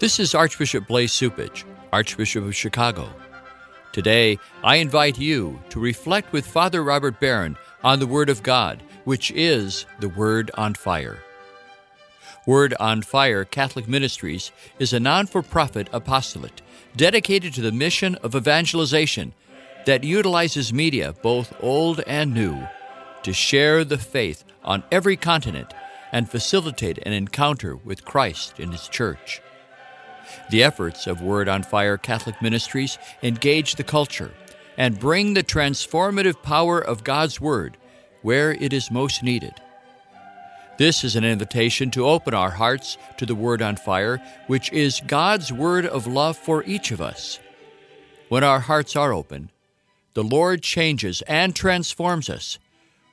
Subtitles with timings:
[0.00, 1.62] This is Archbishop Blase Cupich,
[1.92, 3.08] Archbishop of Chicago.
[3.92, 8.82] Today, I invite you to reflect with Father Robert Barron on the Word of God,
[9.04, 11.18] which is the Word on Fire.
[12.44, 16.60] Word on Fire Catholic Ministries is a non for profit apostolate
[16.96, 19.32] dedicated to the mission of evangelization
[19.86, 22.66] that utilizes media, both old and new,
[23.22, 25.72] to share the faith on every continent
[26.10, 29.40] and facilitate an encounter with Christ in His church.
[30.50, 34.32] The efforts of Word on Fire Catholic Ministries engage the culture
[34.76, 37.76] and bring the transformative power of God's Word
[38.22, 39.54] where it is most needed.
[40.76, 45.02] This is an invitation to open our hearts to the Word on Fire, which is
[45.06, 47.38] God's word of love for each of us.
[48.28, 49.50] When our hearts are open,
[50.14, 52.58] the Lord changes and transforms us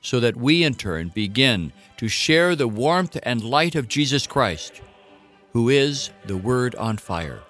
[0.00, 4.80] so that we in turn begin to share the warmth and light of Jesus Christ
[5.52, 7.40] who is the Word on Fire.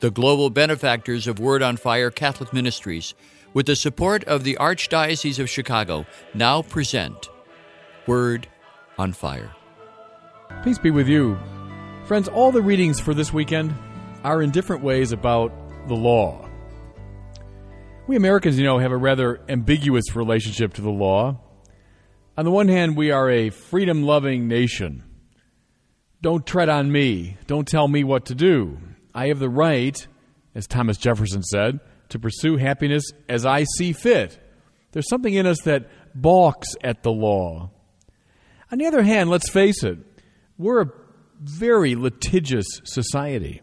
[0.00, 3.14] The global benefactors of Word on Fire Catholic Ministries,
[3.52, 7.28] with the support of the Archdiocese of Chicago, now present
[8.06, 8.48] Word
[8.98, 9.54] on Fire.
[10.64, 11.38] Peace be with you.
[12.06, 13.72] Friends, all the readings for this weekend
[14.24, 15.52] are in different ways about
[15.86, 16.48] the law.
[18.08, 21.40] We Americans, you know, have a rather ambiguous relationship to the law.
[22.36, 25.04] On the one hand, we are a freedom loving nation
[26.24, 27.36] don't tread on me.
[27.46, 28.78] Don't tell me what to do.
[29.14, 30.08] I have the right,
[30.54, 34.38] as Thomas Jefferson said, to pursue happiness as I see fit.
[34.92, 37.68] There's something in us that balks at the law.
[38.72, 39.98] On the other hand, let's face it,
[40.56, 40.92] we're a
[41.42, 43.60] very litigious society.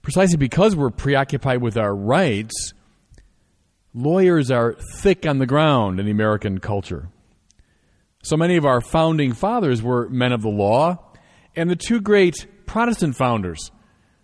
[0.00, 2.72] Precisely because we're preoccupied with our rights,
[3.92, 7.10] lawyers are thick on the ground in the American culture.
[8.24, 10.98] So many of our founding fathers were men of the law,
[11.54, 13.70] and the two great Protestant founders,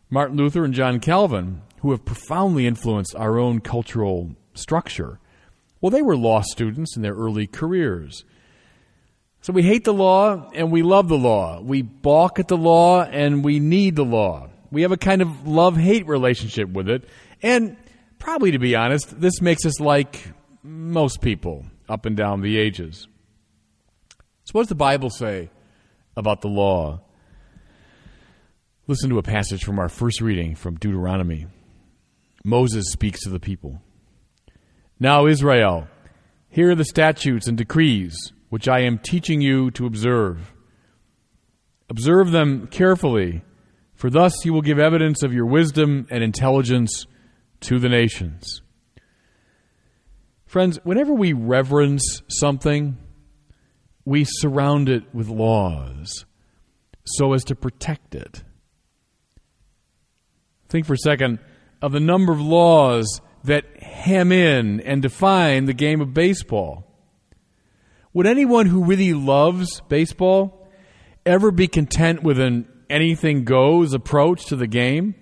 [0.09, 5.19] Martin Luther and John Calvin, who have profoundly influenced our own cultural structure,
[5.83, 8.24] well, they were law students in their early careers.
[9.42, 11.61] So we hate the law and we love the law.
[11.61, 14.48] We balk at the law and we need the law.
[14.70, 17.05] We have a kind of love hate relationship with it.
[17.42, 17.77] And
[18.19, 20.23] probably to be honest, this makes us like
[20.63, 23.07] most people up and down the ages.
[24.50, 25.48] So, what does the Bible say
[26.16, 27.02] about the law?
[28.88, 31.46] Listen to a passage from our first reading from Deuteronomy.
[32.44, 33.80] Moses speaks to the people.
[34.98, 35.86] Now, Israel,
[36.48, 40.52] hear the statutes and decrees which I am teaching you to observe.
[41.88, 43.42] Observe them carefully,
[43.94, 47.06] for thus you will give evidence of your wisdom and intelligence
[47.61, 48.62] to the nations.
[50.44, 52.98] Friends, whenever we reverence something,
[54.11, 56.25] we surround it with laws
[57.05, 58.43] so as to protect it.
[60.69, 61.39] Think for a second
[61.81, 66.93] of the number of laws that hem in and define the game of baseball.
[68.13, 70.69] Would anyone who really loves baseball
[71.25, 75.15] ever be content with an anything goes approach to the game?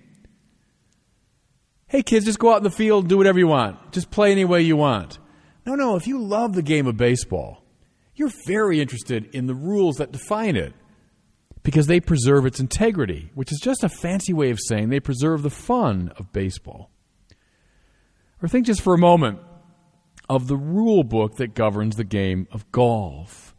[1.85, 3.91] Hey kids, just go out in the field and do whatever you want.
[3.91, 5.19] Just play any way you want.
[5.63, 7.68] No, no, if you love the game of baseball,
[8.19, 10.73] you're very interested in the rules that define it
[11.63, 15.41] because they preserve its integrity, which is just a fancy way of saying they preserve
[15.41, 16.89] the fun of baseball.
[18.43, 19.39] Or think just for a moment
[20.27, 23.55] of the rule book that governs the game of golf.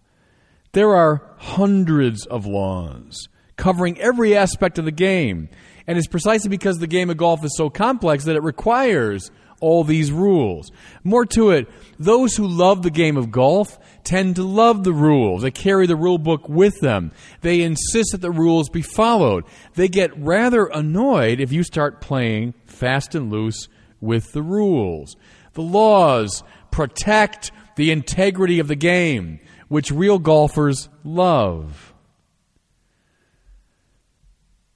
[0.73, 5.49] There are hundreds of laws covering every aspect of the game,
[5.87, 9.85] and it's precisely because the game of golf is so complex that it requires all
[9.85, 10.71] these rules.
[11.05, 15.43] More to it, those who love the game of golf tend to love the rules.
[15.43, 17.13] They carry the rule book with them.
[17.43, 19.45] They insist that the rules be followed.
[19.75, 23.69] They get rather annoyed if you start playing fast and loose
[24.01, 25.17] with the rules.
[25.53, 31.93] The laws protect the integrity of the game, which real golfers love.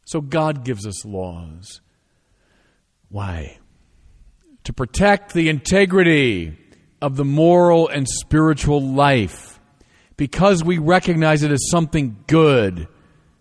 [0.04, 1.80] So God gives us laws.
[3.08, 3.58] Why?
[4.64, 6.56] To protect the integrity
[7.00, 9.60] of the moral and spiritual life
[10.16, 12.88] because we recognize it as something good,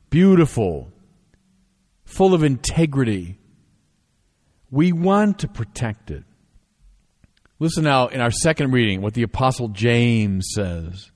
[0.09, 0.91] beautiful,
[2.03, 3.37] full of integrity.
[4.69, 6.23] We want to protect it.
[7.59, 11.11] Listen now in our second reading what the Apostle James says.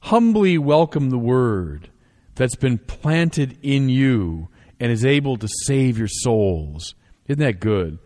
[0.00, 1.90] Humbly welcome the word
[2.36, 4.48] that's been planted in you
[4.78, 6.94] and is able to save your souls.
[7.26, 7.98] Isn't that good?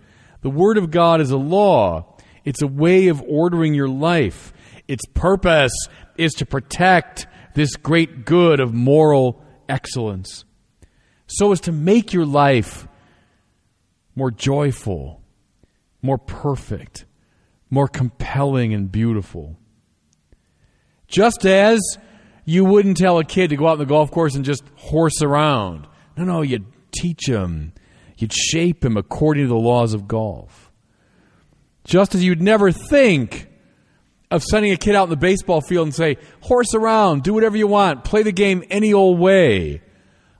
[0.42, 2.10] The Word of God is a law
[2.44, 4.52] it's a way of ordering your life.
[4.88, 5.72] Its purpose
[6.16, 10.44] is to protect this great good of moral excellence.
[11.32, 12.88] so as to make your life
[14.16, 15.22] more joyful,
[16.02, 17.04] more perfect,
[17.70, 19.56] more compelling and beautiful.
[21.06, 21.78] Just as
[22.44, 25.22] you wouldn't tell a kid to go out on the golf course and just horse
[25.22, 25.86] around.
[26.16, 27.74] No, no, you'd teach him,
[28.20, 30.70] you'd shape him according to the laws of golf.
[31.84, 33.48] Just as you'd never think
[34.30, 37.56] of sending a kid out in the baseball field and say, horse around, do whatever
[37.56, 39.82] you want, play the game any old way.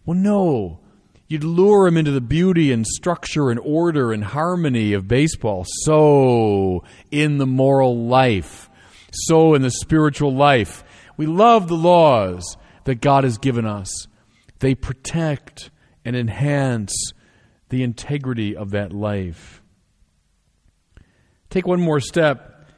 [0.05, 0.79] Well, no.
[1.27, 5.65] You'd lure him into the beauty and structure and order and harmony of baseball.
[5.85, 8.69] So, in the moral life,
[9.13, 10.83] so in the spiritual life.
[11.17, 14.09] We love the laws that God has given us,
[14.59, 15.71] they protect
[16.05, 17.13] and enhance
[17.71, 19.63] the integrity of that life.
[21.49, 22.69] Take one more step.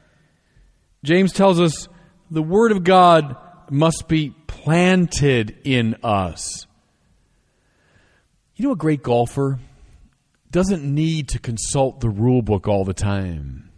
[1.03, 1.87] James tells us
[2.31, 3.35] the Word of God
[3.69, 6.65] must be planted in us.
[8.55, 9.59] You know, a great golfer
[10.51, 13.71] doesn't need to consult the rule book all the time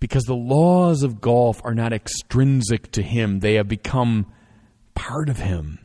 [0.00, 4.26] because the laws of golf are not extrinsic to him, they have become
[4.94, 5.78] part of him.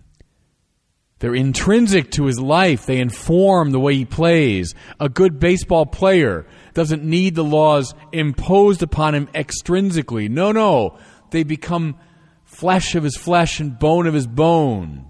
[1.20, 2.86] They're intrinsic to his life.
[2.86, 4.74] They inform the way he plays.
[5.00, 10.30] A good baseball player doesn't need the laws imposed upon him extrinsically.
[10.30, 10.98] No, no.
[11.32, 11.98] They become
[12.46, 15.06] flesh of his flesh and bone of his bone.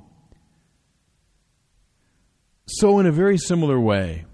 [2.65, 4.25] So, in a very similar way,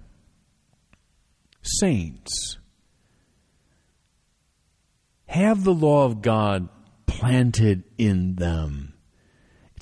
[1.62, 2.58] saints
[5.26, 6.68] have the law of God
[7.06, 8.95] planted in them.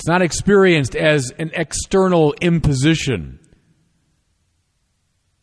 [0.05, 3.39] It's not experienced as an external imposition,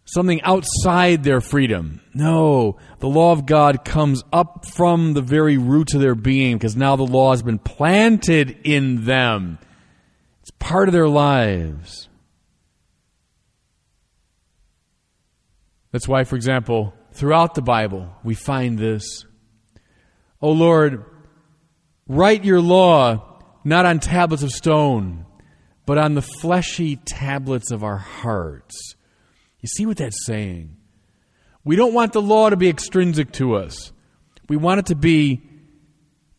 [0.05, 1.99] something outside their freedom.
[2.13, 6.75] No, the law of God comes up from the very roots of their being because
[6.75, 9.57] now the law has been planted in them.
[10.41, 12.07] It's part of their lives.
[15.91, 19.25] That's why, for example, throughout the Bible, we find this.
[20.39, 21.03] O Lord,
[22.07, 23.27] write your law
[23.63, 25.25] not on tablets of stone,
[25.85, 28.95] but on the fleshy tablets of our hearts.
[29.59, 30.77] You see what that's saying?
[31.63, 33.91] We don't want the law to be extrinsic to us.
[34.49, 35.41] We want it to be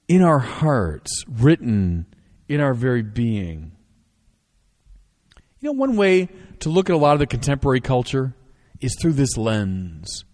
[0.09, 2.07] in our hearts, written
[2.49, 3.73] in our very being.
[5.61, 6.29] You know, one way
[6.61, 8.35] to look at a lot of the contemporary culture
[8.81, 10.25] is through this lens.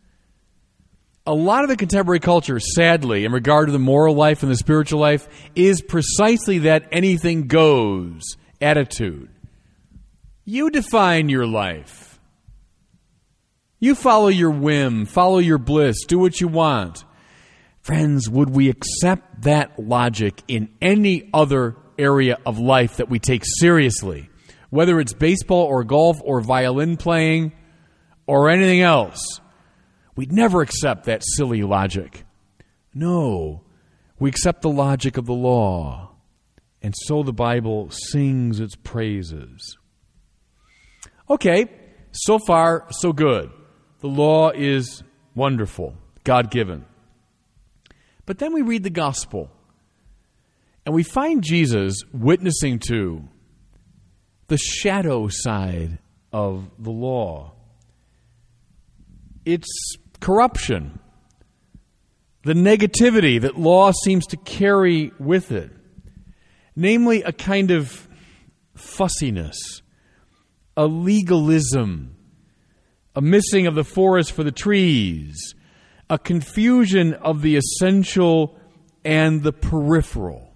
[1.29, 4.57] A lot of the contemporary culture, sadly, in regard to the moral life and the
[4.57, 8.23] spiritual life, is precisely that anything goes
[8.63, 9.29] attitude.
[10.47, 12.19] You define your life.
[13.79, 17.05] You follow your whim, follow your bliss, do what you want.
[17.83, 23.43] Friends, would we accept that logic in any other area of life that we take
[23.45, 24.31] seriously?
[24.71, 27.53] Whether it's baseball or golf or violin playing
[28.27, 29.43] or anything else.
[30.19, 32.25] We'd never accept that silly logic.
[32.93, 33.63] No,
[34.19, 36.11] we accept the logic of the law.
[36.83, 39.77] And so the Bible sings its praises.
[41.31, 41.67] Okay,
[42.11, 43.53] so far, so good.
[44.01, 45.05] The law is
[45.37, 45.95] wonderful,
[46.25, 46.85] God given.
[48.27, 49.53] But then we read the gospel,
[50.85, 53.23] and we find Jesus witnessing to
[54.49, 56.01] the shadow side
[56.33, 57.53] of the law
[59.49, 60.99] it's corruption,
[62.45, 65.71] the negativity that law seems to carry with it,
[66.77, 68.09] namely a kind of
[68.75, 69.83] fussiness,
[70.77, 72.17] a legalism,
[73.15, 75.55] a missing of the forest for the trees,
[76.09, 78.59] a confusion of the essential
[79.05, 80.55] and the peripheral.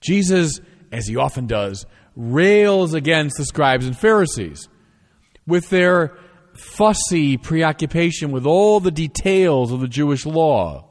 [0.00, 0.60] Jesus,
[0.92, 1.84] as he often does,
[2.14, 4.68] rails against the scribes and Pharisees
[5.46, 6.16] with their
[6.60, 10.88] fussy preoccupation with all the details of the Jewish law.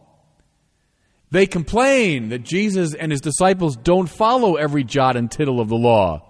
[1.29, 5.75] They complain that Jesus and his disciples don't follow every jot and tittle of the
[5.75, 6.23] law.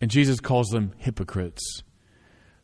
[0.00, 1.82] And Jesus calls them hypocrites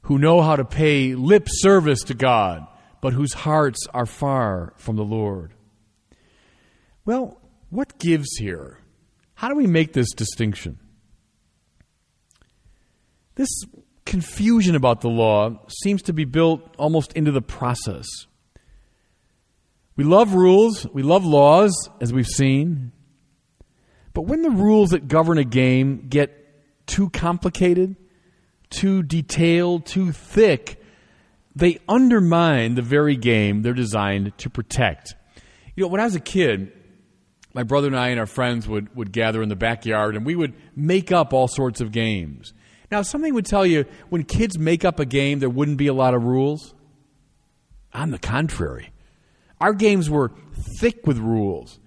[0.02, 2.66] who know how to pay lip service to God,
[3.00, 5.54] but whose hearts are far from the Lord.
[7.04, 7.40] Well,
[7.70, 8.78] what gives here?
[9.34, 10.78] How do we make this distinction?
[13.34, 13.48] This
[14.04, 18.06] confusion about the law seems to be built almost into the process.
[19.96, 22.92] We love rules, we love laws, as we've seen.
[24.14, 27.96] But when the rules that govern a game get too complicated,
[28.70, 30.82] too detailed, too thick,
[31.54, 35.14] they undermine the very game they're designed to protect.
[35.76, 36.72] You know, when I was a kid,
[37.54, 40.34] my brother and I and our friends would, would gather in the backyard and we
[40.34, 42.54] would make up all sorts of games.
[42.92, 45.94] Now, something would tell you when kids make up a game, there wouldn't be a
[45.94, 46.74] lot of rules.
[47.94, 48.90] On the contrary,
[49.62, 50.30] our games were
[50.78, 51.80] thick with rules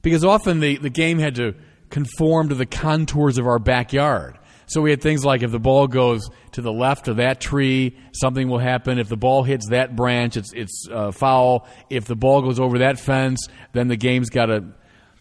[0.00, 1.54] because often the, the game had to
[1.90, 4.38] conform to the contours of our backyard.
[4.64, 7.94] So we had things like if the ball goes to the left of that tree,
[8.12, 8.98] something will happen.
[8.98, 11.68] If the ball hits that branch, it's it's uh, foul.
[11.90, 14.64] If the ball goes over that fence, then the game's got to.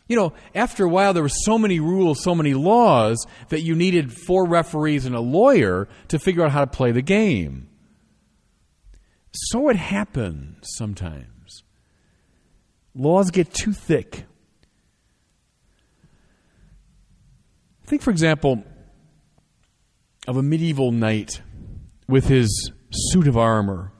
[0.07, 3.75] You know, after a while, there were so many rules, so many laws that you
[3.75, 7.69] needed four referees and a lawyer to figure out how to play the game.
[9.31, 11.63] So it happens sometimes.
[12.93, 14.25] Laws get too thick.
[17.85, 18.63] Think, for example,
[20.27, 21.41] of a medieval knight
[22.07, 23.91] with his suit of armor.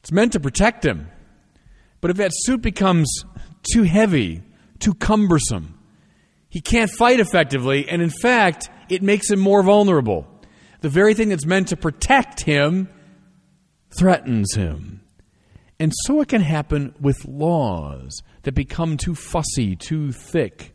[0.00, 1.08] It's meant to protect him.
[2.00, 3.24] But if that suit becomes
[3.72, 4.42] too heavy,
[4.82, 5.78] too cumbersome,
[6.48, 10.26] he can't fight effectively, and in fact, it makes him more vulnerable.
[10.80, 12.88] The very thing that's meant to protect him
[13.96, 15.00] threatens him.
[15.80, 20.74] And so it can happen with laws that become too fussy, too thick.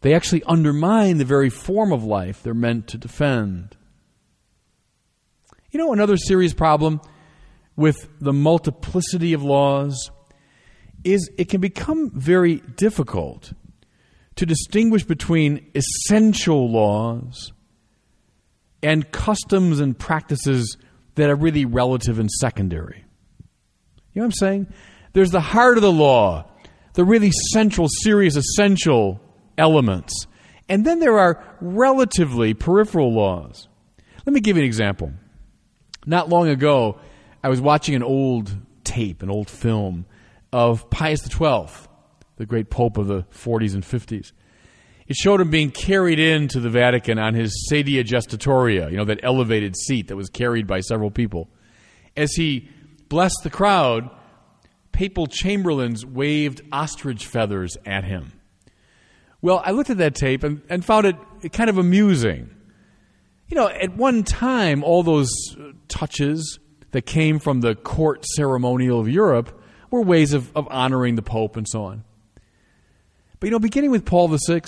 [0.00, 3.76] They actually undermine the very form of life they're meant to defend.
[5.70, 7.00] You know, another serious problem
[7.76, 10.10] with the multiplicity of laws
[11.04, 13.52] is it can become very difficult
[14.36, 17.52] to distinguish between essential laws
[18.82, 20.76] and customs and practices
[21.14, 23.04] that are really relative and secondary.
[24.12, 24.66] You know what I'm saying?
[25.12, 26.50] There's the heart of the law,
[26.94, 29.20] the really central, serious, essential
[29.56, 30.26] elements.
[30.68, 33.68] And then there are relatively peripheral laws.
[34.26, 35.12] Let me give you an example.
[36.06, 36.98] Not long ago,
[37.42, 40.06] I was watching an old tape, an old film
[40.54, 41.66] of Pius XII,
[42.36, 44.30] the great pope of the 40s and 50s.
[45.08, 49.18] It showed him being carried into the Vatican on his sedia gestatoria, you know, that
[49.24, 51.48] elevated seat that was carried by several people.
[52.16, 52.68] As he
[53.08, 54.08] blessed the crowd,
[54.92, 58.30] papal chamberlains waved ostrich feathers at him.
[59.42, 61.04] Well, I looked at that tape and, and found
[61.42, 62.48] it kind of amusing.
[63.48, 65.32] You know, at one time, all those
[65.88, 66.60] touches
[66.92, 69.62] that came from the court ceremonial of Europe
[69.94, 72.04] were ways of, of honoring the Pope and so on.
[73.40, 74.62] But you know, beginning with Paul VI,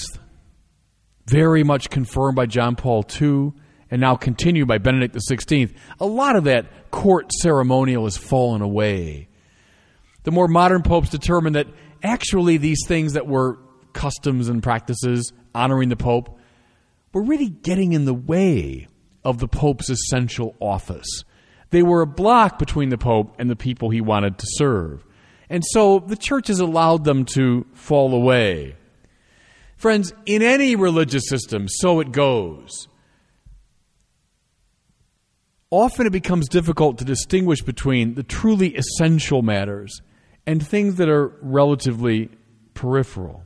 [1.26, 3.52] very much confirmed by John Paul II,
[3.90, 9.28] and now continued by Benedict XVI, a lot of that court ceremonial has fallen away.
[10.24, 11.68] The more modern popes determined that
[12.02, 13.58] actually these things that were
[13.92, 16.38] customs and practices, honoring the Pope,
[17.12, 18.88] were really getting in the way
[19.24, 21.24] of the Pope's essential office.
[21.70, 25.04] They were a block between the Pope and the people he wanted to serve.
[25.48, 28.76] And so the church has allowed them to fall away.
[29.76, 32.88] Friends, in any religious system, so it goes.
[35.70, 40.00] Often it becomes difficult to distinguish between the truly essential matters
[40.46, 42.30] and things that are relatively
[42.74, 43.42] peripheral.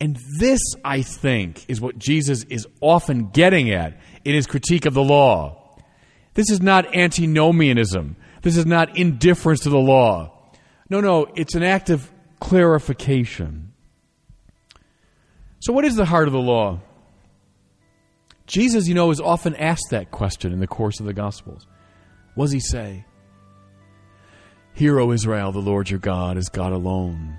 [0.00, 4.94] And this, I think, is what Jesus is often getting at in his critique of
[4.94, 5.62] the law.
[6.34, 8.16] This is not antinomianism.
[8.42, 10.35] This is not indifference to the law.
[10.88, 13.72] No, no, it's an act of clarification.
[15.60, 16.80] So, what is the heart of the law?
[18.46, 21.66] Jesus, you know, is often asked that question in the course of the Gospels.
[22.34, 23.04] What does he say?
[24.74, 27.38] Hear, O Israel, the Lord your God is God alone.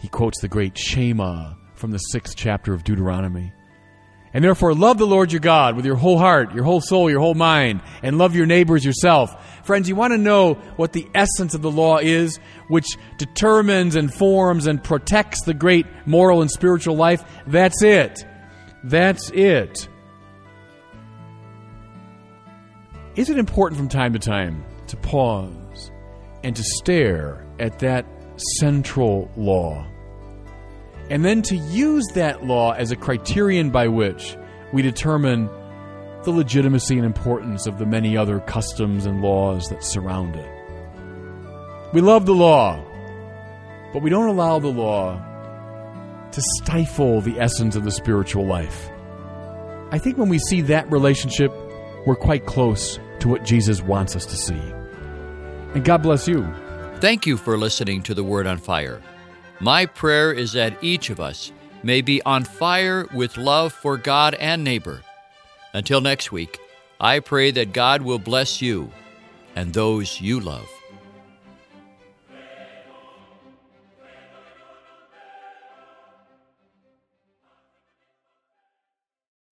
[0.00, 3.52] He quotes the great Shema from the sixth chapter of Deuteronomy.
[4.36, 7.20] And therefore, love the Lord your God with your whole heart, your whole soul, your
[7.20, 9.64] whole mind, and love your neighbors yourself.
[9.64, 12.38] Friends, you want to know what the essence of the law is,
[12.68, 17.24] which determines and forms and protects the great moral and spiritual life?
[17.46, 18.26] That's it.
[18.84, 19.88] That's it.
[23.14, 25.90] Is it important from time to time to pause
[26.44, 28.04] and to stare at that
[28.58, 29.86] central law?
[31.10, 34.36] And then to use that law as a criterion by which
[34.72, 35.48] we determine
[36.24, 40.50] the legitimacy and importance of the many other customs and laws that surround it.
[41.92, 42.82] We love the law,
[43.92, 45.22] but we don't allow the law
[46.32, 48.90] to stifle the essence of the spiritual life.
[49.92, 51.52] I think when we see that relationship,
[52.04, 54.60] we're quite close to what Jesus wants us to see.
[55.74, 56.44] And God bless you.
[56.96, 59.00] Thank you for listening to The Word on Fire.
[59.60, 61.50] My prayer is that each of us
[61.82, 65.02] may be on fire with love for God and neighbor.
[65.72, 66.58] Until next week,
[67.00, 68.90] I pray that God will bless you
[69.54, 70.68] and those you love.